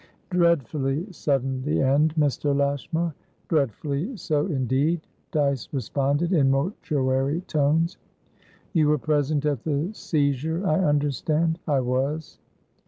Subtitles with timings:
[0.31, 2.57] "Dreadfully sudden, the end, Mr.
[2.57, 3.13] Lashmar!"
[3.49, 7.97] "Dreadfully so, indeed," Dyce responded, in mortuary tones.
[8.73, 12.39] "You were present at the seizure, I understand?" "I was."